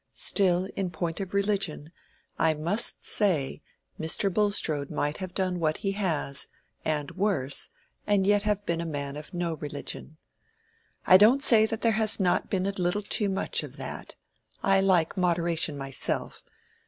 Still, 0.17 0.67
in 0.75 0.89
point 0.89 1.19
of 1.19 1.35
religion, 1.35 1.91
I 2.39 2.55
must 2.55 3.05
say, 3.05 3.61
Mr. 3.99 4.33
Bulstrode 4.33 4.89
might 4.89 5.17
have 5.17 5.35
done 5.35 5.59
what 5.59 5.77
he 5.85 5.91
has, 5.91 6.47
and 6.83 7.11
worse, 7.11 7.69
and 8.07 8.25
yet 8.25 8.41
have 8.41 8.65
been 8.65 8.81
a 8.81 8.83
man 8.87 9.15
of 9.15 9.31
no 9.31 9.53
religion. 9.57 10.17
I 11.05 11.17
don't 11.17 11.43
say 11.43 11.67
that 11.67 11.81
there 11.81 11.91
has 12.01 12.19
not 12.19 12.49
been 12.49 12.65
a 12.65 12.71
little 12.71 13.03
too 13.03 13.29
much 13.29 13.61
of 13.61 13.77
that—I 13.77 14.81
like 14.81 15.17
moderation 15.17 15.77
myself. 15.77 16.41